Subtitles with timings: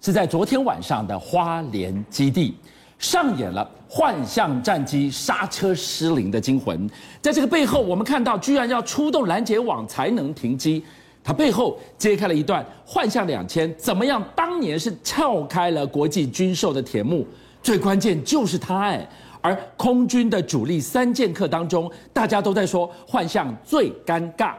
[0.00, 2.56] 是在昨天晚上的花莲基地
[2.98, 6.88] 上演了幻象战机刹车失灵的惊魂。
[7.20, 10.82] 在这个背后，我们看到居然要出动拦截网才能停机。
[11.22, 17.26] 它背后揭开了一段幻象两千怎么样当年是撬开了国际军售的铁幕。
[17.62, 19.06] 最关键就是它哎，
[19.42, 24.54] 而空军的主力三剑客当中，大家都在说幻象最尴尬。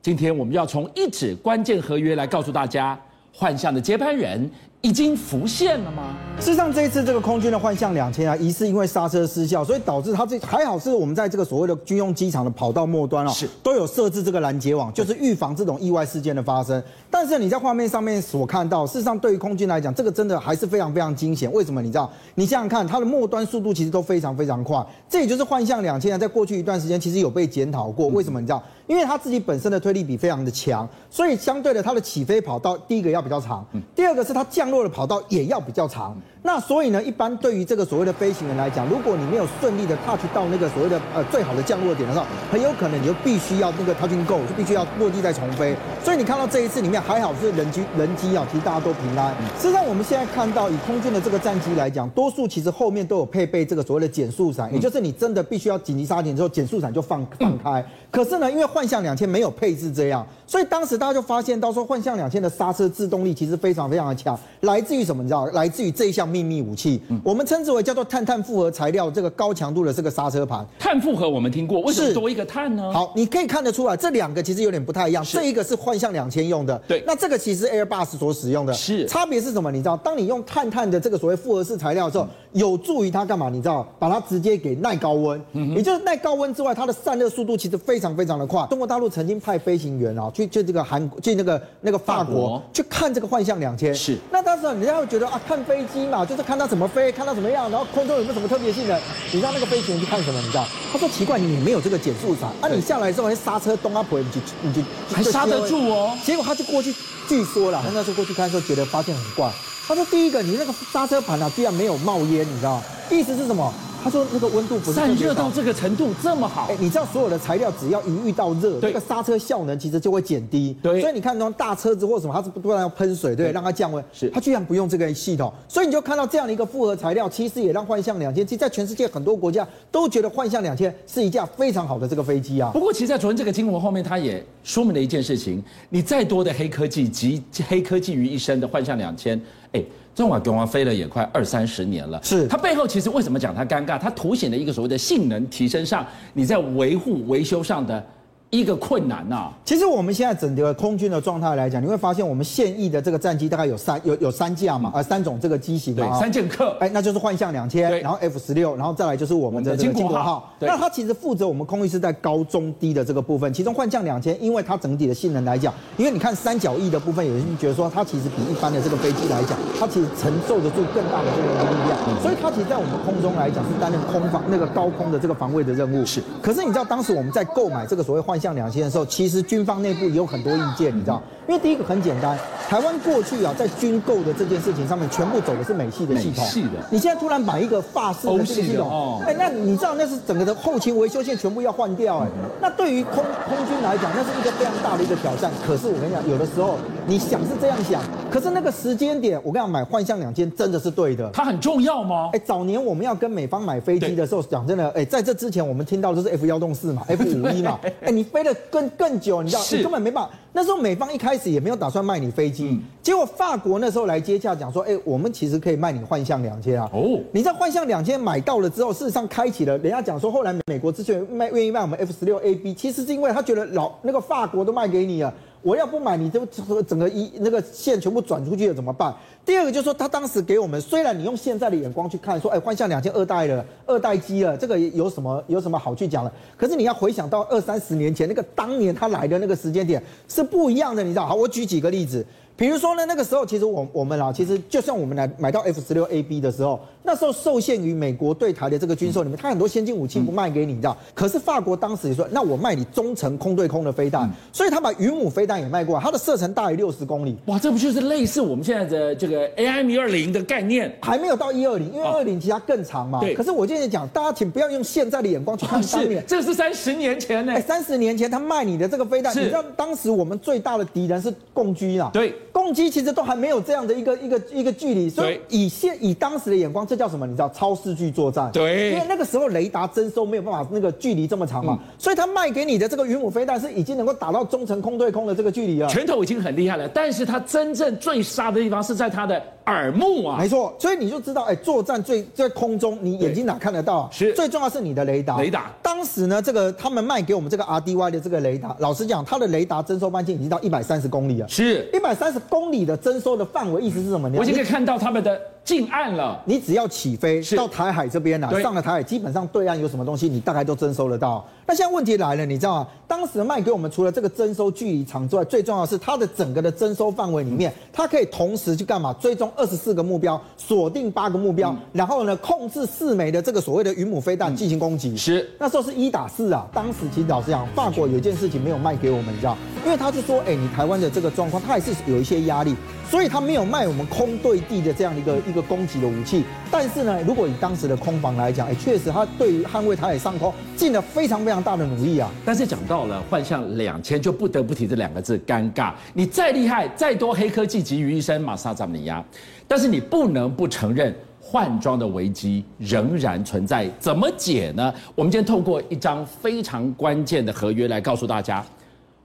[0.00, 2.98] 今天我们要从一纸关键合约来告诉大家，
[3.32, 4.50] 幻象的接班人。
[4.82, 6.16] 已经浮现了吗？
[6.40, 16.82] 事实上，这一次这个空军的幻象两千啊，疑似因为刹车失效，所以导致它这还好是我们在这个所谓的军用机场的跑道末端哦，是都有设置这个拦截网，就是预防这种意外事件的发生。
[17.08, 21.50] 但是你在画面上面所看到，事实上对于空军来讲，这个真的还是非常非常惊险。
[21.52, 21.80] 为什么？
[21.80, 22.10] 你知道？
[22.34, 24.84] 你想想看，它的末端速度其实都非常非常快。
[25.08, 28.08] 这也就是幻象两千啊，在过去一段时间其实有被检讨过。
[28.08, 28.40] 为什么？
[28.40, 28.60] 你知道？
[28.88, 36.20] 因为它自己本身的推力比非常的强，所以相对的它的起飞跑道，第一个要比较长，第二个是它降落的跑道也要比较长。
[36.44, 45.76] 那所以呢，一般对于这个所谓的飞行员来讲，如果你没有顺利的 touch 到那个所谓的呃最好的降落点的时候，很有可能你就必须要那个 touching go，就必须要落地再重飞。
[46.02, 49.32] 所以你看到这一次里面还好是人机人机啊，其实大家都平安。
[49.56, 57.84] 事实际上我们现在看到以空军的这个战机来讲，多数其实后面都有配备这个所谓的减速伞，也就是你真的必须要紧急刹停之后，减速伞就放放开。
[58.10, 65.24] 可是呢，因为幻象两千没有配置这样，所以当时大家就发现到说，幻象两千的刹车制动力其实非常非常的强，来自于什么？
[65.24, 65.44] 你知道？
[65.46, 66.22] 来自于这一项。
[66.32, 70.64] 秘密武器，我们称之为叫做碳碳复合材料，这个高强度的这个刹车盘。
[70.78, 72.90] 碳复合我们听过，为什么多一个碳呢？
[72.92, 75.22] 好，你可以看得出来，这两个其实有点不太一样。
[75.24, 77.02] 这一个是幻象两千用的，对。
[77.04, 79.70] 那这个其实 Airbus 所使用的，是差别是什么？
[79.72, 83.48] 你知道，当你用碳碳的这个所谓复合式材料的时候，有助于它干嘛？
[83.48, 85.40] 你知道，把它直接给耐高温，
[85.74, 88.66] 也就是耐高温之外，它的散热速度其实非常非常的快。
[88.66, 94.18] 中国大陆曾经派飞行员啊，去去这个韩去那个那个法国去看这个幻象两千，是。
[94.30, 97.12] 那当时人家会觉得啊，看飞机嘛，就是看它怎么飞。
[97.12, 98.98] 看它怎么样，然后空中有没有什么特别性的？
[99.32, 100.40] 你知道那个飞行员去看什么？
[100.40, 100.64] 你知道？
[100.92, 102.68] 他说奇怪，你没有这个减速伞啊！
[102.68, 104.80] 你下来之后，刹车东啊，你就你就
[105.14, 106.16] 还刹得住哦。
[106.24, 106.94] 结果他就过去，
[107.28, 109.50] 据说了，他那时候过去看的时候，觉得发现很怪。
[109.86, 112.82] 他说第一个，你那个刹车盘啊，居然没有冒烟，你知道？
[113.10, 113.72] 意思是什么？
[114.02, 120.76] 他说那个温度不是散热到这个程度这么好，哎，你知道所有的材料只要一遇到热，这个刹车效能其实就会减低。
[120.82, 124.04] 对，所以你看那种大车子或什么，它是不断要喷水，对，让它降温。
[124.12, 132.70] 是，它居然不用这个系统，所以你就看到这样的一个复合材料，其实也让幻象两千，其实在全世界很多国家都觉得幻象两千是一架非常好的这个飞机啊。
[132.72, 139.40] 不过，其实，在昨天这个新闻后面，它也说明了一件事情：你再多的黑科技集黑科技于一身的幻象两千，
[139.72, 139.82] 哎。
[140.14, 143.98] 这种东啊飞了也快二三十年了，是它背后其实为什么讲它尴尬？
[143.98, 148.04] 它凸显了一个所谓的性能提升上，你在维护维修上的。
[148.52, 149.52] 一个困难呐、啊。
[149.64, 160.52] 其实我们现在整个空军的状态来讲，你会发现我们现役的这个战机大概有三有有三架嘛，呃三种这个机型的、对，三剑客，哎，那就是幻象两千，然后 F 十六，然后再来就是我们的这个经国号。
[160.60, 176.04] 那它其实负责我们空域是在高中低的这个部分，其中幻象两千，因为它整体的性能来讲，因为你看三角翼的部分，有人觉得说它其实比一般的这个飞机来讲，它其实承受得住更大的这个力量，所以它其实在我们空中来讲是担任空防那个高空的这个防卫的任务。
[176.04, 181.22] 是，可是你知道当时我们在购买这个所谓幻象两千的时候，其实军方内部也有很多意见，你知道？
[181.48, 182.38] 因为第一个很简单，
[182.68, 186.44] 台湾过去啊，在军购的这件事情上面，全部走的是美系的系统。
[186.44, 186.84] 美系的。
[186.90, 192.28] 你现在突然买一个法式的这个系统，哎，那你知道那是整个的后勤维修线全部要换掉，哎，
[192.60, 195.50] 那对于空空军来讲，那是一个非常大的一个挑战。
[195.66, 196.76] 可是我跟你讲，有的时候
[197.06, 198.00] 你想是这样想，
[198.30, 201.28] 可是那个时间点，我跟你讲，买幻象两千真的是对的。
[201.32, 202.30] 它很重要吗？
[202.32, 209.12] 哎，早年我们要跟美方买飞机的时候，讲真的，哎，在这之前我们听到的都是 F 幺洞四嘛，F 五一嘛， 哎，你飞得更更。
[209.22, 210.30] 久，你知道，你根本没办法。
[210.52, 216.90] 那时候美方一开始也没有打算卖你飞机，嗯、结果法国那时候来接洽，讲说，哎、欸，我们其实可以卖你幻象两千啊。
[216.92, 225.32] 哦，你在幻象两千买到了之后，事实上开启了，人家讲说，后来美国之所以卖愿意卖我们 F 十六 A B，其实是因为他觉得老那个法国都卖给你了。
[225.62, 226.44] 我要不买，你就
[226.82, 229.14] 整个一那个线全部转出去了怎么办？
[229.44, 236.32] 第二个就是说，他当时给我们，虽然你用现在的眼光去看，说，哎，换向两千二代了，二代机了，这个有什么有什么好去讲了？
[236.56, 241.26] 可是你要回想到二三十年前那个当年他来的那个时间点是不一样的，你知道？
[241.26, 242.26] 好，我举几个例子。
[242.56, 250.96] 比如说呢，那个时候其实我我们啊，其实就算我们来买到 F 十六 A B 的时候，那时候受限于美国对台的这个军售里面，它很多先进武器不卖给你，你知道？
[251.14, 257.36] 可是法国当时也说，那我卖你中程空对空的飞弹，所以他把云母飞弹也卖过来，它的射程大于六十公里。
[257.46, 260.94] 哇，这不就是类似我们现在的这个 AIM 一二零的概念？
[261.00, 263.18] 还没有到一二零，因为二零其实它更长嘛。
[263.20, 263.34] 对。
[263.34, 267.60] 可是我今天讲，大家请不要用现在的眼光去看当年，这是三十年前呢。
[267.62, 272.10] 三十年前他卖你的这个飞弹，你知道当时我们最大的敌人是共军啊。
[272.12, 272.32] 对。
[272.52, 277.26] 攻击其实都还没有这样的一个一个一个距离，所以以现以当时的眼光，这叫什么？
[277.26, 278.50] 你知道超视距作战？
[278.52, 285.88] 对，因为那个时候雷达征收没有办法那个距离这么长嘛，嗯、所以他卖给你的这个云母飞弹是已经能够打到中程空对空的这个距离了。
[285.88, 290.38] 拳头已经很厉害了，但是他真正最杀的地方是在他的耳目啊。
[290.38, 293.98] 没错，所以你就知道，哎，作战最在空中，你眼睛哪看得到？
[293.98, 295.38] 啊是，最重要是你的雷达。
[295.38, 295.70] 雷达。
[295.82, 301.48] 当时呢，这个他们卖给我们这个 RDY 的这个雷达，老实讲，它的雷达征收半径已经到一百三十公里了。
[301.48, 304.30] 是，一百三十公里的征收的范围，意思是什么？
[304.36, 305.40] 我已经可以看到他们的。
[305.64, 311.44] 近岸了，你只要起飞到台海这边啊，上了台海，基本上对岸有什么东西，你大概都征收得到。
[311.64, 312.88] 那现在问题来了，你知道吗？
[313.06, 319.12] 当时卖给我们除了这个征收距离长之外，最重要的是它的整个的征收范围里面，它可以同时去干嘛？
[319.20, 325.16] 追踪二十四个目标，锁定八个目标，然后呢，控制四枚的这个所谓的云母飞弹进行攻击。
[325.16, 326.66] 是，那时候是一打四啊。
[326.74, 332.74] 当时其实老实讲，法国有一件事情没有卖给我们，你知道，因为他是说，哎，你台湾的这个状况，他还是有一些压力。
[333.12, 342.30] 所以他没有卖我们空对地的这样一个一个攻击的武器，但是呢，如果以当时的空防来讲，哎，确实他对于捍卫台海上空尽了非常非常大的努力啊。
[342.42, 345.92] 但是讲到了幻象两千，就不得不提这两个字：尴尬。
[346.14, 349.22] 你再厉害，再多黑科技集于一身，玛莎扎米亚，
[349.68, 353.86] 但是你不能不承认换装的危机仍然存在。
[353.98, 354.90] 怎么解呢？
[355.14, 358.64] 我们今天透过一张非常关键的合约来告诉大家，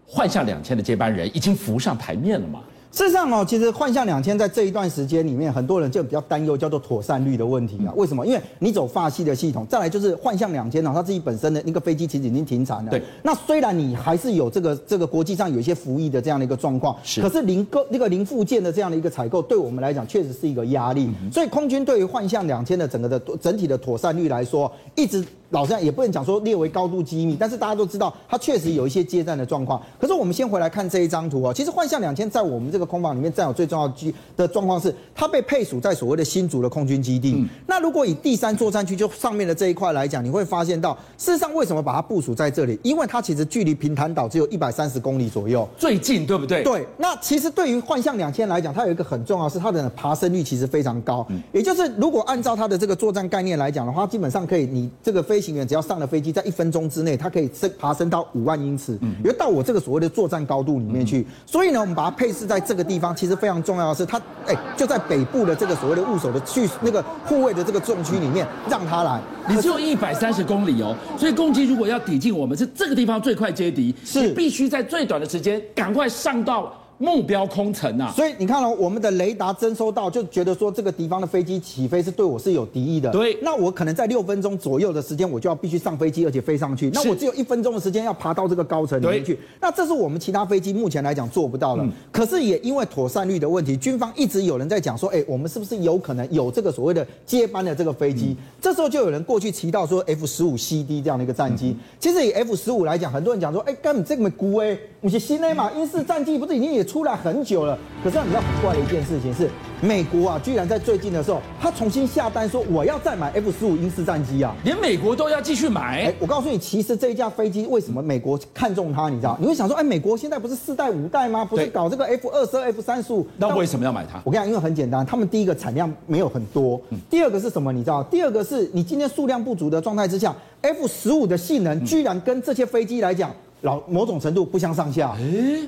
[0.06, 2.60] 幻象两千的接班人已经浮上台面了吗？
[2.98, 7.94] 事实上哦，其实幻象两千在这一段时间里面，很多人就比较担忧叫做妥善率的问题啊。
[7.96, 8.26] 为什么？
[8.26, 12.90] 因为你走法系的系统，再来就是幻象两千呢，它自己本身的那个飞机其实已经停产了。
[12.90, 13.00] 对。
[13.22, 17.22] 那虽然你还是有这个这个国际上有一些服役的这样的一个状况，是。
[17.22, 21.08] 可是零个那个零附件的这样的一个采购，对我们来讲确实是一个压力。
[21.32, 25.24] 所以空军对于幻象两千的整个的整体的妥善率来说，一直。
[25.52, 29.82] 老实讲也不能讲说列为高度机密，但是大家都知道它确实有一些接战的状况。
[29.98, 37.36] 可是我们先回来看这一张图啊，其实幻象两千在我们这个空防里面占有最重要的的状况是，它被配属在所谓的新竹的空军基地。
[37.38, 42.80] 嗯、那如果以第三作战区就上面的这一块来讲，你会发现到，事实上为什么把它部署在这里？
[42.84, 46.62] 因为它其实距离平潭岛只有一百三十公里左右，最近对不对？
[46.64, 46.86] 对。
[46.98, 51.26] 那其实对于幻象两千来讲，它有一个很重要是它的爬升率其实非常高。
[51.30, 56.18] 嗯、也就是如果按照它的这个作战概念来讲的话，基本上可以，你这个飞行员只要上了飞。
[56.18, 61.24] 机在一分钟之内，它可以升爬升到五万英尺，嗯，因为到我这个所谓的作战高度里面去。
[61.46, 69.22] 所以呢，我们把它配置在这个地方，其实非常重要的是，他哎就在北部的这个所谓的务守的去那个护卫的这个重区里面，让他来。
[69.48, 76.74] 你只有一百三十公里哦，所以攻击如果要抵近我们，是这个地方最快接敌，是必须在最短的时间赶快上到。
[77.00, 83.12] 目标空层啊，所以你看哦，我们的雷达侦收到，就觉得说这个敌方的飞机起飞是对我是有敌意的。
[83.12, 86.90] 对，那我可能在六分钟左右的时间，我就要必须上飞机，而且飞上去。
[86.94, 89.38] 那我只有一分钟的时间要爬到这个高层里面去。
[89.62, 91.86] 那这是我们其他飞机目前来讲做不到的。
[92.12, 98.36] 可是也因为妥善率的问题，军方一直有人在讲说，哎，我们是不是有可能有这个所谓的接班的这个飞机？
[98.60, 101.76] 这时候就有人过去提到说 F 十五 CD 这样的一个战机。
[102.00, 105.72] 其实以 F 十五来讲，很多人讲说，哎，根本这么孤哎，我是新的嘛？
[105.74, 107.78] 英式战机不是已经也出来很久了？
[108.04, 109.50] 可是你知道很怪的一件事情是，
[109.82, 116.06] 美国啊，居然在最近的时候，他重新下单说我要再买 F 十五英式战机啊，连美国都要继续买。
[116.06, 119.10] 哎，我告诉你，其实这一架飞机为什么美国看中它？
[119.10, 119.38] 你知道？
[119.40, 121.44] 你会想说，哎，美国现在不是四代五代吗？
[121.44, 123.28] 不是搞这个 F 二十二、F 三十五？
[123.38, 124.22] 那为什么要买它？
[124.24, 126.80] 我跟你讲，因为很简单，他们第一个产量没有很多，
[127.10, 127.74] 第二个是什么？
[127.74, 128.02] 你知道？
[128.04, 133.32] 第二个是你今天数量不足的状态之下，F 十五的性能居然跟这些飞机来讲。
[133.62, 135.16] 老某种程度不相上下，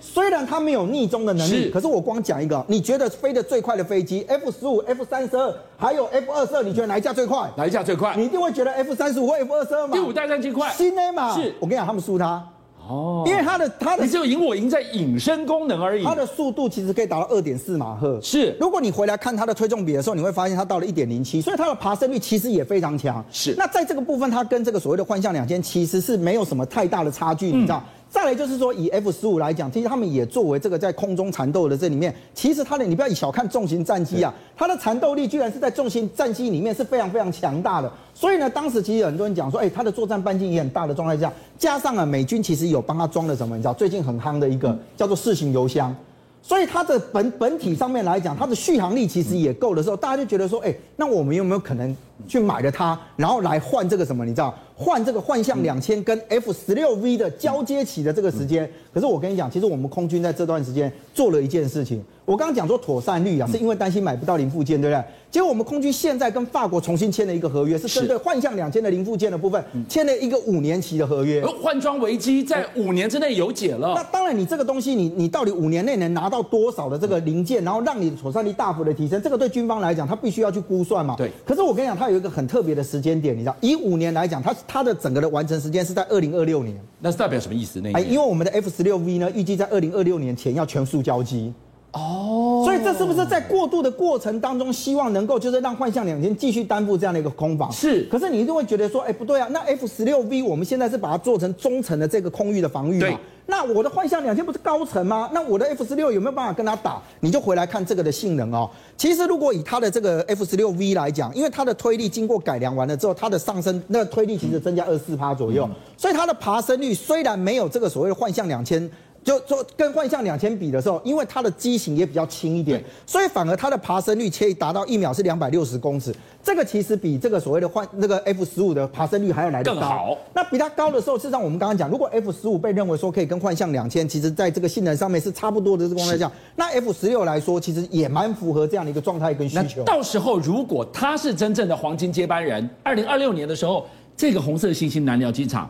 [0.02, 7.50] 虽然它没有逆中的能力，可是我光讲一个，你觉得飞得最快的飞机 F 十五、F 三十二，还有 F 二十二，你觉得哪一架最快？
[7.58, 8.16] 哪一架最快？
[8.16, 9.94] 你一定会觉得 F 三十五或 F 二十二嘛？
[9.94, 11.34] 第五代战机快，新的嘛？
[11.36, 12.48] 是，我跟你讲，他们输它。
[12.90, 16.04] 哦，因为它的它的你只有赢我赢在隐身功能而已。
[16.04, 18.20] 它的速度其实可以达到二点四马赫。
[18.22, 23.24] 是，如果你回来看它的推重比的时候，你会发现它到了一点零七，所以它的爬升率其实也非常强。
[23.32, 27.84] 是，那在这个部分，它跟这个所谓的幻象两千其实是没有什么太大的差距，你知道？
[27.86, 37.92] 嗯再来就是说，以 F 十五来讲，其实他们也作为这个在空中缠斗的这里面，其实它的你不要小看重型战机啊，它的缠斗力居然是在重型战机里面是非常非常强大的。
[38.16, 45.96] 所以呢，当时其实很多人讲说，哎，它的作战半径也很大的状态下，加上啊，美军其实有帮它装了什么，你知道，最近很夯的一个叫做四型油箱，
[46.42, 51.96] 所以它的本本体上面来讲，它的续航力其实也够的时候，大家就觉得说，哎，那我们有没有可能？
[52.28, 54.26] 去买了它，然后来换这个什么？
[54.26, 58.70] 你知道，换这个幻象两千跟 F 十六 V 的交接期的这个时间。
[58.94, 62.04] 可是我跟你讲，其实我们空军在这段时间做了一件事情。
[62.26, 65.04] 我刚刚讲说妥善率啊，是因为担心买不到零附件，对不对？
[65.32, 71.42] 结果我们空军现在跟法国重新签了一个合约，是针对幻象两千的零附件的部分签了一个五年期的合约。
[71.42, 73.94] 而换装危机在五年之内有解了。
[73.96, 81.16] 那当然，你这个东西你，你你到底五年内能拿到多少的这个零件，然后让你的妥善率大幅的提升，这个对军方来讲，他必须要去估算嘛。
[81.18, 81.32] 对。
[81.44, 86.76] 可是我跟你讲，它有一个很特别的时间点，你知道，以五年来讲，它它的整个的完成时间是在二零二六年。
[87.00, 87.80] 那是代表什么意思？
[87.82, 91.54] 那哎，因为我们的 F 十六 V 呢，预计在二零二六年前要全速交机。
[91.92, 97.72] 哦，所以这是不是在过渡的过程当中，希望能够就是让幻象两千继续担负这样的一个空防？
[97.72, 98.04] 是。
[98.04, 103.20] 可是你一定会觉得说，哎，不对啊，那 F 十六 V 我们现在是把它做成中层的这个空域的防御嘛？
[103.50, 103.58] 对。
[103.58, 105.30] 那我的幻象两千不是高层吗？
[105.34, 107.02] 那我的 F 十六有没有办法跟它打？
[107.20, 108.70] 你就回来看这个的性能哦。
[108.96, 118.90] 其实如果以它的这个 F 十六 V 来讲，因为它的推力经过改良完了之后，它的上升那个推力其实增加二十四趴左右，嗯、所以它的爬升率虽然没有这个所谓的幻象两千。
[119.30, 126.12] 就就跟幻象两千比的时候，因为它的机型也比较轻一点，所以反而它的爬升率可以达到一秒是两百六十公尺。
[126.42, 129.80] 这个其实比这个所谓的幻那个 F 十五的爬升率还要来得高。
[129.80, 130.18] 更好。
[130.34, 139.84] 那比它高的时候，事实上我们刚刚讲，如果 F 十五被认为说可以跟幻象两千，其实在这个性能上面是差不多的这个状态下，那 F 十六来说，其实也蛮符合这样的一个状态跟需求。
[139.84, 143.86] 到时候如果它是真正的黄金接班人，二零二六年的时候，
[144.18, 145.70] 这个红色星星南寮机场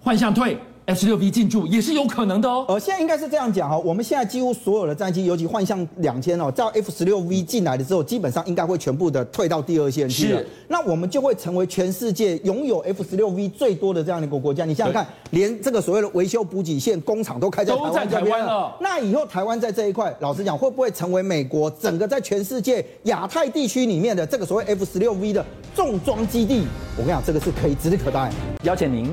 [0.00, 0.56] 幻象退。
[0.86, 2.64] F 十六 V 进驻也是有可能的哦。
[2.68, 10.40] 呃，现在应该是这样讲哈，我们现在几乎所有的战机，尤其幻象两千哦，到 F 十六 V 进来的时候，基本上应该会全部的退到第二线去了。
[10.40, 10.46] 是。
[10.68, 14.64] 那我们就会成为全世界拥有 F 十六 V 最多的这样的一个国家。
[14.64, 18.76] 你想想看，连这个所谓的维修补给线工厂都开在台湾，都在台湾了。
[18.80, 25.44] 那以后台湾在这一块，老实讲，会不会成为美国整个在全世界亚太地区里面的这个所谓 F 十六 V 的
[25.74, 26.64] 重装基地？
[26.96, 28.30] 我跟你讲，这个是可以指日可待。
[28.64, 29.12] 邀请您